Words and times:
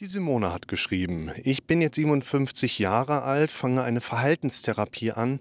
Die 0.00 0.06
Simone 0.06 0.50
hat 0.50 0.66
geschrieben, 0.66 1.30
ich 1.44 1.64
bin 1.64 1.82
jetzt 1.82 1.96
57 1.96 2.78
Jahre 2.78 3.20
alt, 3.20 3.52
fange 3.52 3.82
eine 3.82 4.00
Verhaltenstherapie 4.00 5.12
an, 5.12 5.40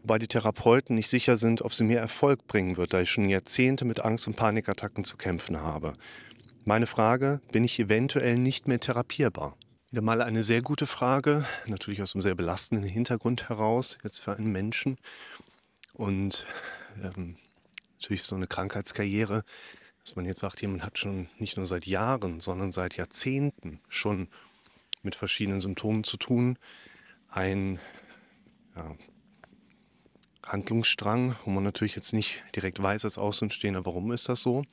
wobei 0.00 0.18
die 0.18 0.28
Therapeuten 0.28 0.96
nicht 0.96 1.10
sicher 1.10 1.36
sind, 1.36 1.60
ob 1.60 1.74
sie 1.74 1.84
mir 1.84 1.98
Erfolg 1.98 2.46
bringen 2.46 2.78
wird, 2.78 2.94
da 2.94 3.02
ich 3.02 3.10
schon 3.10 3.28
Jahrzehnte 3.28 3.84
mit 3.84 4.00
Angst- 4.00 4.26
und 4.26 4.34
Panikattacken 4.34 5.04
zu 5.04 5.18
kämpfen 5.18 5.60
habe. 5.60 5.92
Meine 6.64 6.86
Frage, 6.86 7.42
bin 7.52 7.64
ich 7.64 7.78
eventuell 7.78 8.38
nicht 8.38 8.66
mehr 8.66 8.80
therapierbar? 8.80 9.58
Wieder 9.90 10.00
mal 10.00 10.22
eine 10.22 10.42
sehr 10.42 10.62
gute 10.62 10.86
Frage, 10.86 11.44
natürlich 11.66 12.00
aus 12.00 12.14
einem 12.14 12.22
sehr 12.22 12.34
belastenden 12.34 12.88
Hintergrund 12.88 13.50
heraus, 13.50 13.98
jetzt 14.02 14.20
für 14.20 14.34
einen 14.34 14.50
Menschen. 14.50 14.96
Und 15.92 16.46
ähm, 17.02 17.36
natürlich 17.98 18.22
so 18.22 18.36
eine 18.36 18.46
Krankheitskarriere 18.46 19.44
dass 20.08 20.16
man 20.16 20.24
jetzt 20.24 20.40
sagt, 20.40 20.62
jemand 20.62 20.82
hat 20.82 20.96
schon 20.96 21.28
nicht 21.38 21.58
nur 21.58 21.66
seit 21.66 21.84
Jahren, 21.84 22.40
sondern 22.40 22.72
seit 22.72 22.96
Jahrzehnten 22.96 23.78
schon 23.90 24.28
mit 25.02 25.14
verschiedenen 25.14 25.60
Symptomen 25.60 26.02
zu 26.02 26.16
tun. 26.16 26.58
Ein 27.28 27.78
ja, 28.74 28.96
Handlungsstrang, 30.46 31.36
wo 31.44 31.50
man 31.50 31.62
natürlich 31.62 31.94
jetzt 31.94 32.14
nicht 32.14 32.42
direkt 32.56 32.82
weiß 32.82 33.04
als 33.04 33.18
Außenstehender, 33.18 33.84
warum 33.84 34.10
ist 34.10 34.30
das 34.30 34.42
so. 34.42 34.64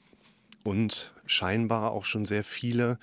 Und 0.64 1.14
scheinbar 1.26 1.92
auch 1.92 2.06
schon 2.06 2.26
sehr 2.26 2.46
viele 2.46 2.98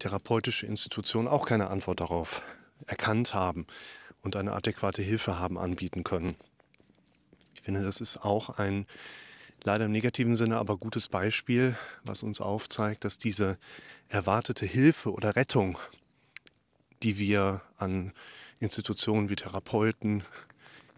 therapeutische 0.00 0.66
Institutionen 0.66 1.28
auch 1.28 1.46
keine 1.46 1.70
Antwort 1.70 2.00
darauf 2.00 2.42
erkannt 2.88 3.34
haben 3.34 3.68
und 4.22 4.34
eine 4.34 4.52
adäquate 4.52 5.02
Hilfe 5.02 5.38
haben 5.38 5.56
anbieten 5.56 6.02
können. 6.02 6.34
Ich 7.54 7.62
finde, 7.62 7.84
das 7.84 8.00
ist 8.00 8.16
auch 8.16 8.58
ein 8.58 8.84
leider 9.64 9.86
im 9.86 9.92
negativen 9.92 10.36
Sinne 10.36 10.58
aber 10.58 10.76
gutes 10.76 11.08
Beispiel, 11.08 11.76
was 12.04 12.22
uns 12.22 12.40
aufzeigt, 12.40 13.04
dass 13.04 13.18
diese 13.18 13.58
erwartete 14.08 14.66
Hilfe 14.66 15.12
oder 15.12 15.36
Rettung, 15.36 15.78
die 17.02 17.18
wir 17.18 17.62
an 17.76 18.12
Institutionen 18.60 19.28
wie 19.28 19.36
Therapeuten, 19.36 20.24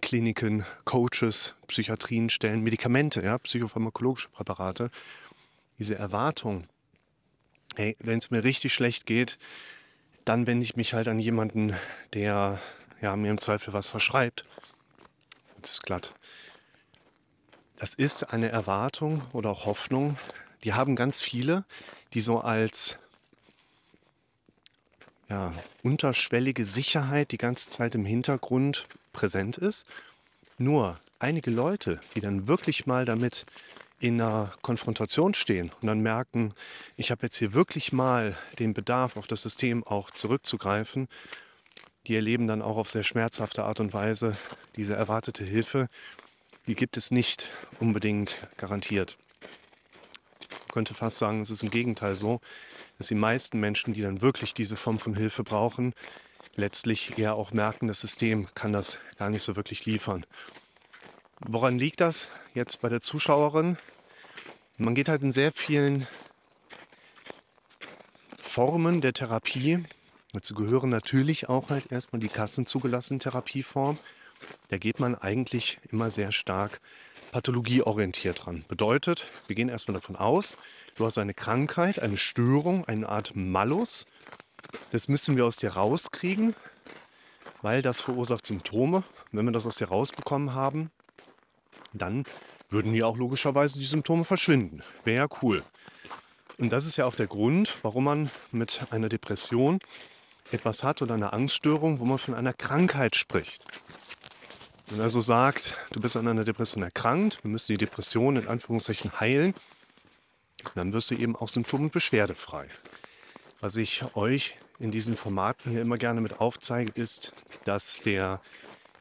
Kliniken, 0.01 0.65
Coaches, 0.85 1.55
Psychiatrien 1.67 2.31
stellen, 2.31 2.63
Medikamente, 2.63 3.23
ja, 3.23 3.39
psychopharmakologische 3.39 4.31
Präparate, 4.31 4.91
diese 5.79 5.97
Erwartung, 5.97 6.67
hey, 7.77 7.97
wenn 8.01 8.19
es 8.19 8.31
mir 8.31 8.45
richtig 8.45 8.73
schlecht 8.73 9.07
geht, 9.07 9.39
dann 10.25 10.47
wende 10.47 10.65
ich 10.65 10.77
mich 10.77 10.95
halt 10.95 11.09
an 11.09 11.19
jemanden, 11.19 11.75
der 12.13 12.61
ja, 13.01 13.17
mir 13.17 13.31
im 13.31 13.39
Zweifel 13.39 13.73
was 13.73 13.91
verschreibt. 13.91 14.45
Das 15.61 15.73
ist 15.73 15.83
glatt. 15.83 16.15
Das 17.81 17.95
ist 17.95 18.25
eine 18.25 18.51
Erwartung 18.51 19.23
oder 19.33 19.49
auch 19.49 19.65
Hoffnung, 19.65 20.19
die 20.65 20.75
haben 20.75 20.97
ganz 20.97 21.23
viele, 21.23 21.65
die 22.13 22.21
so 22.21 22.39
als 22.39 22.99
ja, 25.31 25.55
unterschwellige 25.83 26.67
Sicherheit 26.67 27.33
die 27.33 27.39
ganze 27.39 27.71
Zeit 27.71 27.95
im 27.95 28.05
Hintergrund 28.05 28.87
präsent 29.15 29.57
ist. 29.57 29.87
Nur 30.59 31.01
einige 31.21 31.51
Leute, 31.51 32.03
die 32.15 32.21
dann 32.21 32.47
wirklich 32.47 32.85
mal 32.85 33.07
damit 33.07 33.47
in 33.99 34.21
einer 34.21 34.53
Konfrontation 34.61 35.33
stehen 35.33 35.73
und 35.81 35.87
dann 35.87 36.01
merken, 36.01 36.53
ich 36.99 37.11
habe 37.11 37.23
jetzt 37.23 37.39
hier 37.39 37.55
wirklich 37.55 37.95
mal 37.95 38.37
den 38.59 38.75
Bedarf, 38.75 39.17
auf 39.17 39.27
das 39.27 39.41
System 39.41 39.85
auch 39.85 40.11
zurückzugreifen, 40.11 41.09
die 42.07 42.15
erleben 42.15 42.47
dann 42.47 42.61
auch 42.61 42.77
auf 42.77 42.91
sehr 42.91 43.05
schmerzhafte 43.05 43.65
Art 43.65 43.81
und 43.81 43.95
Weise 43.95 44.37
diese 44.77 44.97
erwartete 44.97 45.45
Hilfe 45.45 45.89
die 46.71 46.77
gibt 46.77 46.97
es 46.97 47.11
nicht 47.11 47.49
unbedingt 47.81 48.47
garantiert. 48.57 49.19
Ich 50.69 50.73
könnte 50.73 50.95
fast 50.95 51.19
sagen, 51.19 51.41
es 51.41 51.51
ist 51.51 51.65
im 51.65 51.71
Gegenteil 51.71 52.15
so, 52.15 52.41
dass 52.97 53.09
die 53.09 53.17
meisten 53.17 53.59
Menschen, 53.59 53.93
die 53.93 54.03
dann 54.03 54.23
wirklich 54.23 54.55
diese 54.55 54.77
Form 54.77 55.01
von 55.01 55.17
Hilfe 55.17 55.43
brauchen, 55.43 55.95
letztlich 56.55 57.19
eher 57.19 57.35
auch 57.35 57.51
merken, 57.51 57.89
das 57.89 58.01
System 58.01 58.47
kann 58.55 58.73
das 58.73 59.01
gar 59.19 59.31
nicht 59.31 59.43
so 59.43 59.57
wirklich 59.57 59.85
liefern. 59.85 60.25
Woran 61.41 61.77
liegt 61.77 62.01
das 62.01 62.31
jetzt 62.55 62.81
bei 62.83 62.89
der 62.89 63.01
Zuschauerin? 63.01 63.77
Man 64.77 64.95
geht 64.95 65.09
halt 65.09 65.23
in 65.23 65.33
sehr 65.33 65.51
vielen 65.51 66.07
Formen 68.39 69.01
der 69.01 69.13
Therapie. 69.13 69.83
Dazu 70.33 70.55
gehören 70.55 70.91
natürlich 70.91 71.49
auch 71.49 71.69
halt 71.69 71.91
erstmal 71.91 72.21
die 72.21 72.29
kassenzugelassenen 72.29 73.19
Therapieformen. 73.19 73.99
Da 74.69 74.79
geht 74.79 75.01
man 75.01 75.15
eigentlich 75.15 75.79
immer 75.91 76.11
sehr 76.11 76.33
stark 76.33 76.81
pathologieorientiert 77.33 78.45
dran. 78.45 78.65
Bedeutet, 78.69 79.29
wir 79.47 79.57
gehen 79.57 79.69
erstmal 79.69 79.95
davon 79.95 80.17
aus, 80.17 80.57
du 80.97 81.07
hast 81.07 81.19
eine 81.19 81.35
Krankheit, 81.35 82.01
eine 82.01 82.17
Störung, 82.17 82.85
eine 82.87 83.09
Art 83.09 83.33
Malus. 83.35 84.07
Das 84.91 85.09
müssen 85.09 85.37
wir 85.37 85.47
aus 85.47 85.57
dir 85.57 85.71
rauskriegen, 85.71 86.55
weil 87.63 87.83
das 87.83 88.03
verursacht 88.03 88.47
Symptome. 88.47 89.05
Wenn 89.33 89.45
wir 89.45 89.53
das 89.53 89.67
aus 89.67 89.77
dir 89.77 89.89
rausbekommen 89.89 90.55
haben, 90.55 90.91
dann 91.93 92.25
würden 92.69 92.95
ja 92.95 93.07
auch 93.07 93.17
logischerweise 93.17 93.79
die 93.79 93.87
Symptome 93.87 94.25
verschwinden. 94.25 94.83
Wäre 95.05 95.29
ja 95.29 95.37
cool. 95.43 95.65
Und 96.59 96.71
das 96.71 96.87
ist 96.87 96.97
ja 96.97 97.07
auch 97.07 97.15
der 97.15 97.27
Grund, 97.27 97.79
warum 97.83 98.05
man 98.05 98.31
mit 98.53 98.87
einer 98.91 99.09
Depression 99.09 99.81
etwas 100.53 100.85
hat 100.85 101.01
oder 101.01 101.15
einer 101.15 101.33
Angststörung, 101.33 102.01
wo 102.01 102.05
man 102.05 102.19
von 102.19 102.35
einer 102.35 102.53
Krankheit 102.53 103.17
spricht. 103.17 103.65
Wenn 104.91 104.99
er 104.99 105.05
also 105.05 105.21
sagt, 105.21 105.77
du 105.93 106.01
bist 106.01 106.17
an 106.17 106.27
einer 106.27 106.43
Depression 106.43 106.83
erkrankt, 106.83 107.45
wir 107.45 107.51
müssen 107.51 107.71
die 107.73 107.79
Depression 107.79 108.35
in 108.35 108.49
Anführungszeichen 108.49 109.21
heilen, 109.21 109.55
dann 110.75 110.93
wirst 110.93 111.13
du 111.13 111.15
eben 111.15 111.37
auch 111.37 111.49
symptom- 111.49 111.83
und 111.83 111.93
beschwerdefrei. 111.93 112.67
Was 113.61 113.77
ich 113.77 114.05
euch 114.17 114.59
in 114.81 114.91
diesen 114.91 115.17
Formaten 115.17 115.71
hier 115.71 115.81
immer 115.81 115.97
gerne 115.97 116.21
mit 116.21 116.41
aufzeige, 116.41 116.91
ist, 117.01 117.33
dass 117.65 118.01
der 118.01 118.41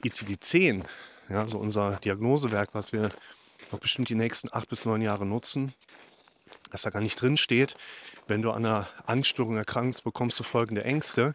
ICD-10, 0.04 0.84
ja, 1.30 1.40
also 1.42 1.58
unser 1.58 1.96
Diagnosewerk, 1.96 2.70
was 2.74 2.94
wir 2.94 3.10
noch 3.72 3.80
bestimmt 3.80 4.10
die 4.10 4.16
nächsten 4.16 4.50
acht 4.52 4.70
bis 4.70 4.86
neun 4.86 5.02
Jahre 5.02 5.26
nutzen, 5.26 5.74
dass 6.72 6.84
da 6.84 6.92
gar 6.92 7.02
nicht 7.02 7.20
drin 7.20 7.36
steht, 7.36 7.76
wenn 8.28 8.44
du 8.44 8.52
an 8.52 8.64
einer 8.64 8.88
Angststörung 9.08 9.58
erkrankst, 9.58 10.04
bekommst 10.04 10.40
du 10.40 10.44
folgende 10.44 10.84
Ängste, 10.84 11.34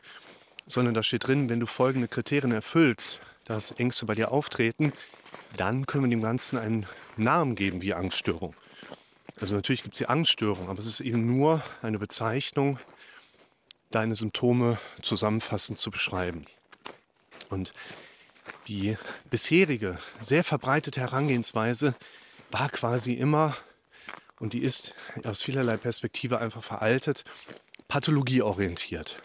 sondern 0.68 0.94
da 0.94 1.02
steht 1.02 1.26
drin, 1.26 1.48
wenn 1.48 1.58
du 1.58 1.66
folgende 1.66 2.06
Kriterien 2.06 2.52
erfüllst, 2.52 3.18
dass 3.44 3.72
Ängste 3.72 4.06
bei 4.06 4.14
dir 4.14 4.32
auftreten, 4.32 4.92
dann 5.56 5.86
können 5.86 6.04
wir 6.04 6.10
dem 6.10 6.22
Ganzen 6.22 6.58
einen 6.58 6.86
Namen 7.16 7.54
geben 7.54 7.82
wie 7.82 7.94
Angststörung. 7.94 8.54
Also 9.40 9.54
natürlich 9.54 9.82
gibt 9.82 9.94
es 9.94 9.98
die 9.98 10.08
Angststörung, 10.08 10.68
aber 10.68 10.78
es 10.78 10.86
ist 10.86 11.00
eben 11.00 11.26
nur 11.26 11.62
eine 11.82 11.98
Bezeichnung, 11.98 12.78
deine 13.90 14.14
Symptome 14.14 14.78
zusammenfassend 15.02 15.78
zu 15.78 15.90
beschreiben. 15.90 16.46
Und 17.48 17.72
die 18.66 18.96
bisherige, 19.30 19.98
sehr 20.20 20.44
verbreitete 20.44 21.00
Herangehensweise 21.00 21.94
war 22.50 22.68
quasi 22.68 23.12
immer, 23.12 23.56
und 24.40 24.52
die 24.52 24.62
ist 24.62 24.94
aus 25.24 25.42
vielerlei 25.42 25.76
Perspektive 25.76 26.38
einfach 26.38 26.62
veraltet, 26.62 27.24
pathologieorientiert. 27.88 29.18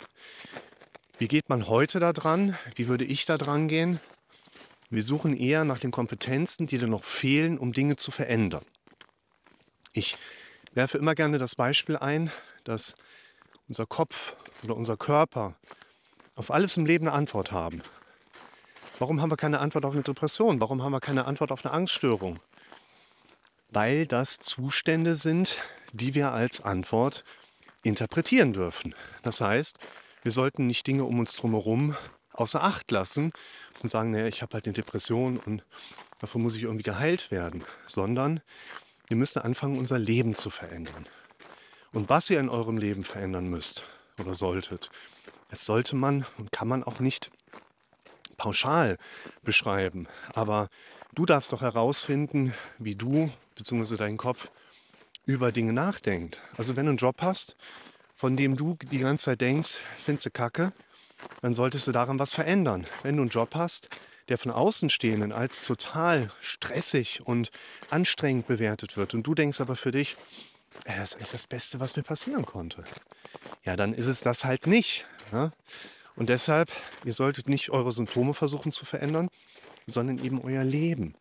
Wie 1.20 1.28
geht 1.28 1.50
man 1.50 1.68
heute 1.68 2.00
da 2.00 2.14
dran? 2.14 2.58
Wie 2.76 2.88
würde 2.88 3.04
ich 3.04 3.26
da 3.26 3.38
dran 3.38 3.68
gehen? 3.68 4.00
Wir 4.90 5.04
suchen 5.04 5.36
eher 5.36 5.66
nach 5.66 5.78
den 5.78 5.92
Kompetenzen, 5.92 6.66
die 6.66 6.78
dir 6.78 6.88
noch 6.88 7.04
fehlen, 7.04 7.58
um 7.58 7.74
Dinge 7.74 7.98
zu 7.98 8.10
verändern. 8.10 8.64
Ich 9.92 10.16
werfe 10.72 10.98
immer 10.98 11.16
gerne 11.16 11.38
das 11.38 11.56
Beispiel 11.56 11.98
ein, 11.98 12.32
dass 12.64 12.96
unser 13.68 13.86
Kopf 13.86 14.38
oder 14.64 14.78
unser 14.78 14.96
Körper 14.96 15.56
auf 16.36 16.52
alles 16.52 16.78
im 16.78 16.86
Leben 16.86 17.06
eine 17.06 17.18
Antwort 17.18 17.52
haben. 17.52 17.84
Warum 18.98 19.22
haben 19.22 19.30
wir 19.30 19.36
keine 19.36 19.60
Antwort 19.60 19.84
auf 19.84 19.92
eine 19.92 20.04
Depression? 20.04 20.62
Warum 20.62 20.84
haben 20.84 20.94
wir 20.94 21.02
keine 21.02 21.26
Antwort 21.26 21.52
auf 21.52 21.66
eine 21.66 21.74
Angststörung? 21.74 22.40
Weil 23.72 24.08
das 24.08 24.38
Zustände 24.38 25.18
sind, 25.18 25.58
die 25.92 26.16
wir 26.16 26.32
als 26.32 26.62
Antwort 26.62 27.26
interpretieren 27.84 28.54
dürfen. 28.54 28.96
Das 29.22 29.42
heißt, 29.42 29.80
wir 30.24 30.32
sollten 30.32 30.68
nicht 30.68 30.86
Dinge 30.88 31.04
um 31.04 31.20
uns 31.20 31.36
drumherum 31.36 31.96
außer 32.34 32.64
Acht 32.64 32.92
lassen 32.92 33.32
und 33.82 33.90
sagen, 33.90 34.12
naja, 34.12 34.28
ich 34.28 34.42
habe 34.42 34.54
halt 34.54 34.66
eine 34.66 34.74
Depression 34.74 35.38
und 35.38 35.64
davon 36.20 36.42
muss 36.42 36.56
ich 36.56 36.64
irgendwie 36.64 36.84
geheilt 36.84 37.32
werden, 37.32 37.64
sondern 37.88 38.42
wir 39.08 39.18
müssen 39.18 39.42
anfangen, 39.42 39.78
unser 39.78 40.00
Leben 40.00 40.36
zu 40.36 40.50
verändern. 40.50 41.08
Und 41.92 42.10
was 42.10 42.30
ihr 42.30 42.40
in 42.40 42.50
eurem 42.50 42.78
Leben 42.78 43.04
verändern 43.04 43.48
müsst 43.48 43.84
oder 44.20 44.34
solltet, 44.34 44.92
das 45.50 45.66
sollte 45.66 45.96
man 45.96 46.26
und 46.38 46.52
kann 46.52 46.68
man 46.68 46.84
auch 46.84 47.00
nicht 47.00 47.32
pauschal 48.38 48.98
beschreiben. 49.44 50.08
Aber 50.34 50.70
du 51.16 51.26
darfst 51.26 51.52
doch 51.52 51.62
herausfinden, 51.62 52.54
wie 52.78 52.96
du 52.96 53.32
bzw. 53.56 53.98
dein 53.98 54.18
Kopf 54.18 54.52
über 55.26 55.52
Dinge 55.52 55.74
nachdenkt. 55.74 56.40
Also 56.58 56.76
wenn 56.76 56.86
du 56.86 56.92
einen 56.92 56.98
Job 56.98 57.18
hast, 57.22 57.56
von 58.20 58.36
dem 58.36 58.58
du 58.58 58.78
die 58.92 59.00
ganze 59.00 59.26
Zeit 59.28 59.40
denkst, 59.40 59.78
findest 60.04 60.26
du 60.26 60.32
kacke, 60.32 60.74
dann 61.42 61.54
solltest 61.54 61.88
du 61.88 61.94
daran 61.94 62.20
was 62.20 62.36
verändern. 62.36 62.86
Wenn 63.02 63.16
du 63.16 63.22
einen 63.22 63.30
Job 63.30 63.56
hast, 63.56 63.88
der 64.28 64.38
von 64.38 64.52
Außenstehenden 64.52 65.32
als 65.32 65.64
total 65.64 66.30
stressig 66.42 67.22
und 67.24 67.50
anstrengend 67.90 68.46
bewertet 68.46 68.98
wird 68.98 69.14
und 69.14 69.24
du 69.24 69.36
denkst 69.36 69.62
aber 69.62 69.78
für 69.78 69.92
dich, 69.92 70.18
ja, 70.86 70.98
das 70.98 71.12
ist 71.12 71.16
eigentlich 71.16 71.32
das 71.32 71.48
Beste, 71.48 71.80
was 71.80 71.96
mir 71.96 72.04
passieren 72.04 72.46
konnte. 72.46 72.84
Ja, 73.64 73.78
dann 73.78 73.94
ist 73.94 74.08
es 74.08 74.20
das 74.20 74.44
halt 74.44 74.68
nicht. 74.68 75.06
Ne? 75.32 75.54
Und 76.18 76.28
deshalb, 76.28 76.70
ihr 77.06 77.14
solltet 77.14 77.48
nicht 77.48 77.70
eure 77.70 77.94
Symptome 77.94 78.34
versuchen 78.34 78.74
zu 78.74 78.84
verändern, 78.84 79.30
sondern 79.88 80.22
eben 80.22 80.42
euer 80.42 80.66
Leben. 80.66 81.16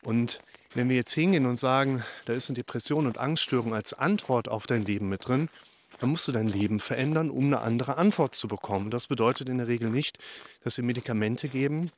Und 0.00 0.40
wenn 0.72 0.88
wir 0.88 0.96
jetzt 0.96 1.12
hingehen 1.12 1.44
und 1.44 1.56
sagen, 1.56 2.02
da 2.24 2.32
ist 2.32 2.48
eine 2.48 2.56
Depression 2.56 3.06
und 3.06 3.18
Angststörung 3.18 3.74
als 3.74 3.92
Antwort 3.92 4.48
auf 4.48 4.66
dein 4.66 4.86
Leben 4.86 5.10
mit 5.10 5.28
drin, 5.28 5.50
dann 5.98 6.10
musst 6.10 6.28
du 6.28 6.32
dein 6.32 6.48
Leben 6.48 6.80
verändern, 6.80 7.30
um 7.30 7.46
eine 7.46 7.60
andere 7.60 7.96
Antwort 7.96 8.34
zu 8.34 8.48
bekommen. 8.48 8.90
Das 8.90 9.06
bedeutet 9.06 9.48
in 9.48 9.58
der 9.58 9.68
Regel 9.68 9.90
nicht, 9.90 10.18
dass 10.64 10.76
wir 10.76 10.84
Medikamente 10.84 11.48
geben 11.48 11.90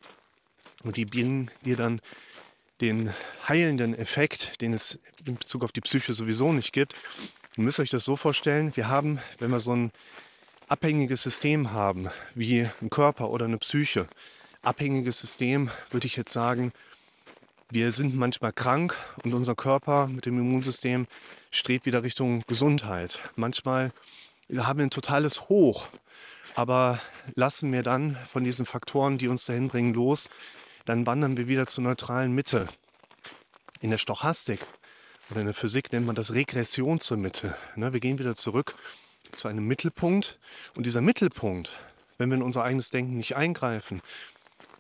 und 0.85 0.97
die 0.97 1.05
bieten 1.05 1.51
dir 1.65 1.77
dann 1.77 2.01
den 2.81 3.13
heilenden 3.47 3.95
Effekt, 3.95 4.61
den 4.61 4.73
es 4.73 4.99
in 5.27 5.37
Bezug 5.37 5.65
auf 5.65 5.73
die 5.73 5.83
Psyche 5.83 6.13
sowieso 6.13 6.53
nicht 6.53 6.73
gibt. 6.73 6.95
Ihr 7.57 7.65
müsst 7.65 7.81
euch 7.81 7.91
das 7.91 8.05
so 8.05 8.17
vorstellen, 8.17 8.75
wir 8.75 8.89
haben, 8.89 9.21
wenn 9.39 9.51
wir 9.51 9.61
so 9.61 9.75
ein 9.75 9.93
abhängiges 10.69 11.23
System 11.23 11.73
haben, 11.73 12.09
wie 12.35 12.67
ein 12.81 12.91
Körper 12.91 13.31
oder 13.31 13.45
eine 13.45 13.59
Psyche, 13.59 14.07
abhängiges 14.63 15.19
System, 15.19 15.71
würde 15.91 16.07
ich 16.07 16.17
jetzt 16.17 16.33
sagen, 16.33 16.73
wir 17.71 17.93
sind 17.93 18.17
manchmal 18.17 18.53
krank 18.53 18.97
und 19.25 19.35
unser 19.35 19.55
Körper 19.55 20.07
mit 20.07 20.27
dem 20.27 20.39
Immunsystem 20.39 21.07
strebt 21.51 21.87
wieder 21.87 22.03
Richtung 22.03 22.43
Gesundheit. 22.47 23.21
Manchmal 23.37 23.93
haben 24.57 24.79
wir 24.79 24.87
ein 24.87 24.91
totales 24.91 25.49
Hoch, 25.49 25.89
aber 26.55 27.01
lassen 27.35 27.73
wir 27.73 27.83
dann 27.83 28.17
von 28.31 28.45
diesen 28.45 28.67
Faktoren, 28.67 29.19
die 29.19 29.29
uns 29.29 29.45
dahin 29.47 29.69
bringen, 29.69 29.95
los, 29.95 30.29
dann 30.85 31.07
wandern 31.07 31.37
wir 31.37 31.49
wieder 31.49 31.67
zur 31.67 31.85
neutralen 31.85 32.33
Mitte. 32.33 32.67
In 33.81 33.91
der 33.91 33.99
Stochastik 33.99 34.61
oder 35.31 35.41
in 35.41 35.47
der 35.47 35.55
Physik 35.55 35.93
nennt 35.93 36.07
man 36.07 36.17
das 36.17 36.35
Regression 36.35 37.01
zur 37.01 37.17
Mitte. 37.17 37.57
Ne, 37.77 37.93
wir 37.93 38.01
gehen 38.01 38.19
wieder 38.19 38.35
zurück 38.35 38.75
zu 39.33 39.49
einem 39.49 39.67
Mittelpunkt 39.67 40.39
und 40.75 40.85
dieser 40.85 41.01
Mittelpunkt, 41.01 41.77
wenn 42.19 42.31
wir 42.31 42.37
in 42.37 42.43
unser 42.43 42.65
eigenes 42.65 42.91
Denken 42.91 43.17
nicht 43.17 43.37
eingreifen, 43.37 44.03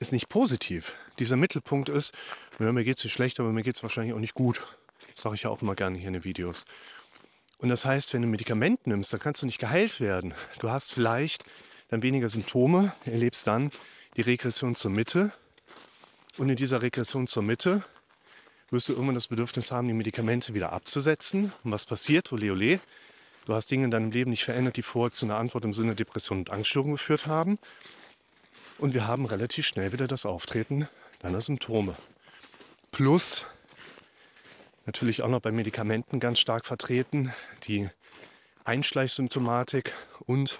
ist 0.00 0.12
nicht 0.12 0.28
positiv. 0.28 0.94
Dieser 1.18 1.36
Mittelpunkt 1.36 1.88
ist, 1.88 2.12
ja, 2.58 2.72
mir 2.72 2.84
geht 2.84 2.98
es 2.98 3.04
nicht 3.04 3.12
schlecht, 3.12 3.38
aber 3.38 3.52
mir 3.52 3.62
geht 3.62 3.76
es 3.76 3.82
wahrscheinlich 3.82 4.14
auch 4.14 4.18
nicht 4.18 4.34
gut. 4.34 4.60
Sage 5.20 5.34
ich 5.34 5.42
ja 5.42 5.50
auch 5.50 5.62
immer 5.62 5.74
gerne 5.74 5.98
hier 5.98 6.08
in 6.08 6.14
den 6.14 6.24
Videos. 6.24 6.64
Und 7.58 7.68
das 7.68 7.84
heißt, 7.84 8.14
wenn 8.14 8.22
du 8.22 8.28
ein 8.28 8.30
Medikament 8.30 8.86
nimmst, 8.86 9.12
dann 9.12 9.20
kannst 9.20 9.42
du 9.42 9.46
nicht 9.46 9.58
geheilt 9.58 10.00
werden. 10.00 10.32
Du 10.60 10.70
hast 10.70 10.92
vielleicht 10.92 11.44
dann 11.88 12.02
weniger 12.02 12.28
Symptome, 12.28 12.92
erlebst 13.04 13.46
dann 13.46 13.70
die 14.16 14.22
Regression 14.22 14.74
zur 14.74 14.90
Mitte. 14.90 15.32
Und 16.38 16.48
in 16.48 16.56
dieser 16.56 16.80
Regression 16.80 17.26
zur 17.26 17.42
Mitte 17.42 17.84
wirst 18.70 18.88
du 18.88 18.92
irgendwann 18.92 19.14
das 19.14 19.26
Bedürfnis 19.26 19.72
haben, 19.72 19.88
die 19.88 19.94
Medikamente 19.94 20.54
wieder 20.54 20.72
abzusetzen. 20.72 21.52
Und 21.64 21.72
was 21.72 21.84
passiert? 21.84 22.32
Ole, 22.32 22.52
ole. 22.52 22.80
Du 23.44 23.54
hast 23.54 23.70
Dinge 23.70 23.84
in 23.84 23.90
deinem 23.90 24.10
Leben 24.10 24.30
nicht 24.30 24.44
verändert, 24.44 24.76
die 24.76 24.82
vorher 24.82 25.12
zu 25.12 25.26
einer 25.26 25.36
Antwort 25.36 25.64
im 25.64 25.74
Sinne 25.74 25.94
Depression 25.94 26.38
und 26.38 26.50
Angststörung 26.50 26.92
geführt 26.92 27.26
haben. 27.26 27.58
Und 28.78 28.94
wir 28.94 29.06
haben 29.06 29.26
relativ 29.26 29.66
schnell 29.66 29.92
wieder 29.92 30.06
das 30.06 30.24
Auftreten 30.24 30.88
deiner 31.20 31.40
Symptome. 31.40 31.96
Plus 32.92 33.44
natürlich 34.86 35.22
auch 35.22 35.28
noch 35.28 35.40
bei 35.40 35.52
Medikamenten 35.52 36.20
ganz 36.20 36.38
stark 36.38 36.66
vertreten, 36.66 37.32
die 37.64 37.88
Einschleichsymptomatik 38.64 39.92
und 40.26 40.58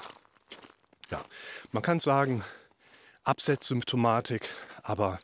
ja, 1.11 1.25
man 1.73 1.83
kann 1.83 1.99
sagen 1.99 2.45
Absetzsymptomatik, 3.25 4.49
aber 4.83 5.21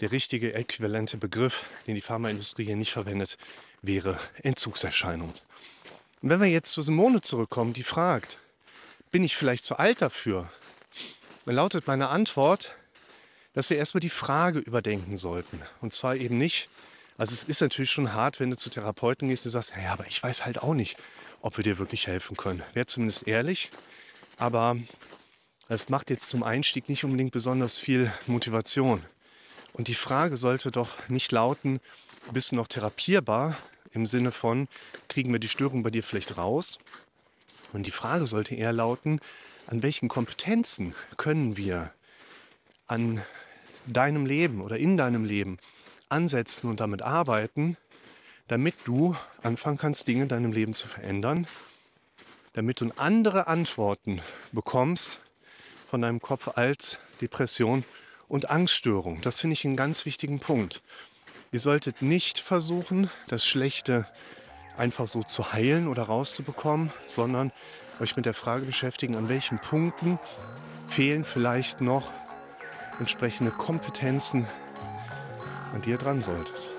der 0.00 0.12
richtige 0.12 0.54
äquivalente 0.54 1.16
Begriff, 1.16 1.64
den 1.86 1.94
die 1.94 2.00
Pharmaindustrie 2.00 2.64
hier 2.64 2.76
nicht 2.76 2.92
verwendet, 2.92 3.36
wäre 3.82 4.18
Entzugserscheinung. 4.42 5.32
Und 6.22 6.30
wenn 6.30 6.40
wir 6.40 6.48
jetzt 6.48 6.72
zu 6.72 6.82
Simone 6.82 7.20
zurückkommen, 7.20 7.72
die 7.72 7.82
fragt, 7.82 8.38
bin 9.10 9.24
ich 9.24 9.36
vielleicht 9.36 9.64
zu 9.64 9.78
alt 9.78 10.02
dafür? 10.02 10.50
Dann 11.44 11.54
lautet 11.54 11.86
meine 11.86 12.08
Antwort, 12.08 12.74
dass 13.52 13.70
wir 13.70 13.76
erstmal 13.76 14.00
die 14.00 14.10
Frage 14.10 14.58
überdenken 14.58 15.16
sollten. 15.16 15.62
Und 15.80 15.92
zwar 15.92 16.16
eben 16.16 16.36
nicht, 16.36 16.68
also 17.18 17.32
es 17.32 17.44
ist 17.44 17.60
natürlich 17.60 17.90
schon 17.90 18.12
hart, 18.12 18.40
wenn 18.40 18.50
du 18.50 18.56
zu 18.56 18.70
Therapeuten 18.70 19.28
gehst 19.28 19.46
und 19.46 19.52
sagst, 19.52 19.74
ja, 19.80 19.92
aber 19.92 20.06
ich 20.06 20.22
weiß 20.22 20.44
halt 20.44 20.62
auch 20.62 20.74
nicht, 20.74 20.96
ob 21.40 21.56
wir 21.56 21.64
dir 21.64 21.78
wirklich 21.78 22.06
helfen 22.06 22.36
können. 22.36 22.62
Wäre 22.74 22.86
zumindest 22.86 23.26
ehrlich, 23.26 23.70
aber 24.36 24.76
es 25.68 25.88
macht 25.88 26.10
jetzt 26.10 26.28
zum 26.28 26.42
Einstieg 26.42 26.88
nicht 26.88 27.04
unbedingt 27.04 27.32
besonders 27.32 27.78
viel 27.78 28.12
Motivation. 28.26 29.02
Und 29.72 29.88
die 29.88 29.94
Frage 29.94 30.36
sollte 30.36 30.70
doch 30.70 31.08
nicht 31.08 31.32
lauten, 31.32 31.80
bist 32.32 32.52
du 32.52 32.56
noch 32.56 32.68
therapierbar 32.68 33.56
im 33.92 34.06
Sinne 34.06 34.30
von, 34.30 34.68
kriegen 35.08 35.32
wir 35.32 35.38
die 35.38 35.48
Störung 35.48 35.82
bei 35.82 35.90
dir 35.90 36.02
vielleicht 36.02 36.36
raus? 36.36 36.78
Und 37.72 37.86
die 37.86 37.90
Frage 37.90 38.26
sollte 38.26 38.54
eher 38.54 38.72
lauten, 38.72 39.20
an 39.66 39.82
welchen 39.82 40.08
Kompetenzen 40.08 40.94
können 41.16 41.56
wir 41.56 41.92
an 42.86 43.22
deinem 43.86 44.26
Leben 44.26 44.60
oder 44.60 44.76
in 44.76 44.96
deinem 44.96 45.24
Leben 45.24 45.58
ansetzen 46.08 46.68
und 46.68 46.80
damit 46.80 47.02
arbeiten, 47.02 47.76
damit 48.48 48.74
du 48.84 49.16
anfangen 49.42 49.78
kannst, 49.78 50.06
Dinge 50.06 50.22
in 50.22 50.28
deinem 50.28 50.52
Leben 50.52 50.72
zu 50.72 50.88
verändern, 50.88 51.46
damit 52.52 52.80
du 52.80 52.90
andere 52.96 53.48
Antworten 53.48 54.20
bekommst 54.52 55.20
von 55.90 56.02
deinem 56.02 56.20
Kopf 56.20 56.48
als 56.56 56.98
Depression 57.20 57.84
und 58.28 58.50
Angststörung. 58.50 59.20
Das 59.20 59.40
finde 59.40 59.54
ich 59.54 59.64
einen 59.64 59.76
ganz 59.76 60.04
wichtigen 60.04 60.40
Punkt. 60.40 60.82
Ihr 61.52 61.60
solltet 61.60 62.02
nicht 62.02 62.38
versuchen, 62.38 63.10
das 63.28 63.44
Schlechte 63.44 64.06
einfach 64.76 65.08
so 65.08 65.22
zu 65.22 65.52
heilen 65.52 65.88
oder 65.88 66.04
rauszubekommen, 66.04 66.92
sondern 67.06 67.52
euch 68.00 68.16
mit 68.16 68.26
der 68.26 68.34
Frage 68.34 68.66
beschäftigen, 68.66 69.16
an 69.16 69.28
welchen 69.28 69.58
Punkten 69.58 70.18
fehlen 70.86 71.24
vielleicht 71.24 71.80
noch 71.80 72.12
entsprechende 72.98 73.50
Kompetenzen, 73.50 74.46
an 75.72 75.80
die 75.82 75.90
ihr 75.90 75.98
dran 75.98 76.20
solltet. 76.20 76.75